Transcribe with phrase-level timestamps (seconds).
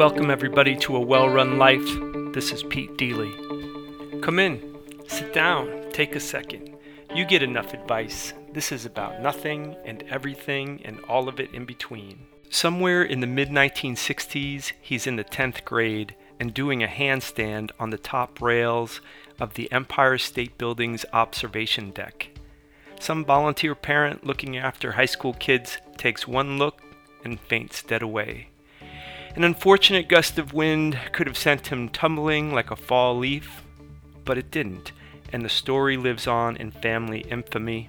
[0.00, 1.84] Welcome, everybody, to A Well Run Life.
[2.32, 4.22] This is Pete Deely.
[4.22, 6.74] Come in, sit down, take a second.
[7.14, 8.32] You get enough advice.
[8.54, 12.20] This is about nothing and everything and all of it in between.
[12.48, 17.90] Somewhere in the mid 1960s, he's in the 10th grade and doing a handstand on
[17.90, 19.02] the top rails
[19.38, 22.30] of the Empire State Building's observation deck.
[23.00, 26.82] Some volunteer parent looking after high school kids takes one look
[27.24, 28.50] and faints dead away.
[29.34, 33.62] An unfortunate gust of wind could have sent him tumbling like a fall leaf,
[34.26, 34.92] but it didn't,
[35.32, 37.88] and the story lives on in family infamy.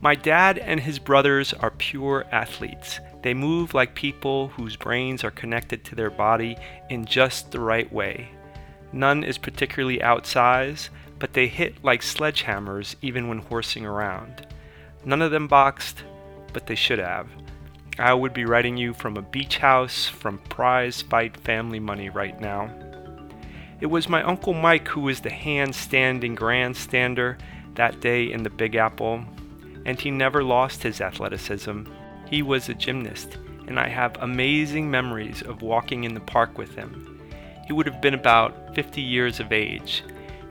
[0.00, 2.98] My dad and his brothers are pure athletes.
[3.22, 6.56] They move like people whose brains are connected to their body
[6.88, 8.30] in just the right way.
[8.90, 10.88] None is particularly outsized,
[11.20, 14.46] but they hit like sledgehammers even when horsing around.
[15.04, 16.02] None of them boxed,
[16.52, 17.28] but they should have.
[17.98, 22.40] I would be writing you from a beach house from prize fight family money right
[22.40, 22.70] now.
[23.80, 27.38] It was my Uncle Mike who was the hand-standing grandstander
[27.74, 29.24] that day in the Big Apple,
[29.86, 31.84] and he never lost his athleticism.
[32.28, 36.74] He was a gymnast, and I have amazing memories of walking in the park with
[36.74, 37.20] him.
[37.66, 40.02] He would have been about 50 years of age,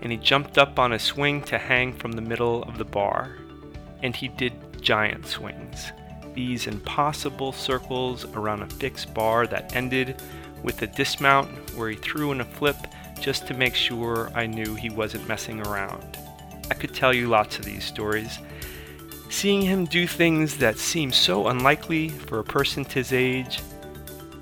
[0.02, 3.38] and he jumped up on a swing to hang from the middle of the bar.
[4.02, 5.92] And he did giant swings
[6.39, 10.22] these impossible circles around a fixed bar that ended
[10.64, 12.77] with a dismount where he threw in a flip
[13.20, 16.17] just to make sure I knew he wasn't messing around.
[16.72, 18.39] I could tell you lots of these stories.
[19.30, 23.61] Seeing him do things that seem so unlikely for a person his age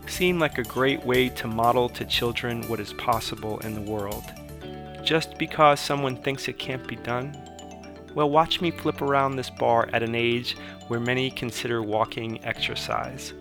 [0.06, 4.24] seemed like a great way to model to children what is possible in the world.
[5.08, 7.32] Just because someone thinks it can't be done
[8.18, 13.32] well, watch me flip around this bar at an age where many consider walking exercise.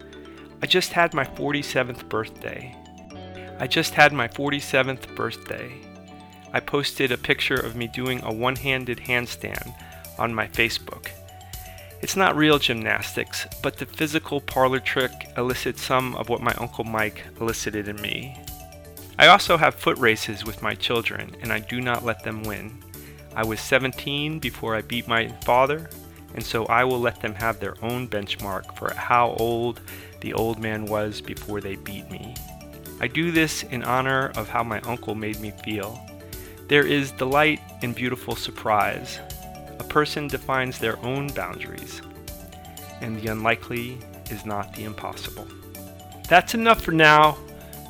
[0.60, 2.76] I just had my 47th birthday.
[3.58, 5.72] I just had my 47th birthday.
[6.52, 9.74] I posted a picture of me doing a one handed handstand
[10.18, 11.08] on my Facebook.
[12.02, 16.84] It's not real gymnastics, but the physical parlor trick elicits some of what my Uncle
[16.84, 18.36] Mike elicited in me.
[19.18, 22.82] I also have foot races with my children, and I do not let them win.
[23.34, 25.88] I was 17 before I beat my father,
[26.34, 29.80] and so I will let them have their own benchmark for how old
[30.20, 32.34] the old man was before they beat me.
[33.00, 36.00] I do this in honor of how my uncle made me feel.
[36.68, 39.18] There is delight in beautiful surprise.
[39.78, 42.02] A person defines their own boundaries,
[43.00, 43.98] and the unlikely
[44.30, 45.46] is not the impossible.
[46.28, 47.38] That's enough for now.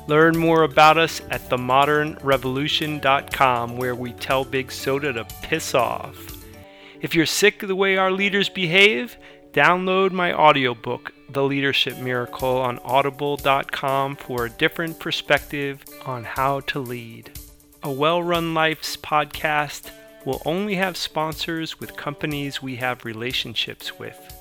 [0.07, 6.45] Learn more about us at themodernrevolution.com, where we tell Big Soda to piss off.
[7.01, 9.17] If you're sick of the way our leaders behave,
[9.51, 16.79] download my audiobook, The Leadership Miracle, on audible.com for a different perspective on how to
[16.79, 17.31] lead.
[17.83, 19.91] A Well Run Life's podcast
[20.25, 24.33] will only have sponsors with companies we have relationships with.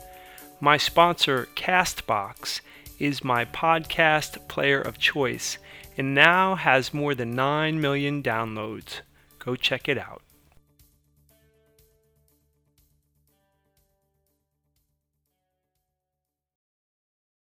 [0.61, 2.61] My sponsor, Castbox,
[2.99, 5.59] is my podcast player of choice
[5.97, 9.01] and now has more than 9 million downloads.
[9.39, 10.23] Go check it out.